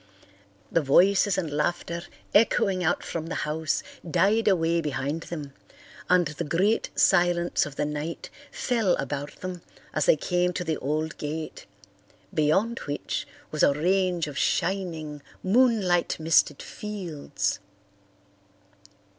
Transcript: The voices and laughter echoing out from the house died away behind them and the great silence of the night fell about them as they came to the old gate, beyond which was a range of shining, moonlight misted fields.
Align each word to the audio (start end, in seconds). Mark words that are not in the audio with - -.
The 0.71 0.81
voices 0.81 1.37
and 1.37 1.51
laughter 1.51 2.01
echoing 2.33 2.83
out 2.83 3.03
from 3.03 3.27
the 3.27 3.35
house 3.45 3.83
died 4.09 4.47
away 4.47 4.81
behind 4.81 5.21
them 5.29 5.53
and 6.09 6.25
the 6.27 6.43
great 6.43 6.89
silence 6.95 7.67
of 7.67 7.75
the 7.75 7.85
night 7.85 8.31
fell 8.51 8.95
about 8.95 9.41
them 9.41 9.61
as 9.93 10.07
they 10.07 10.15
came 10.15 10.53
to 10.53 10.63
the 10.63 10.77
old 10.77 11.19
gate, 11.19 11.67
beyond 12.33 12.79
which 12.87 13.27
was 13.51 13.61
a 13.61 13.73
range 13.75 14.25
of 14.25 14.39
shining, 14.39 15.21
moonlight 15.43 16.19
misted 16.19 16.63
fields. 16.63 17.59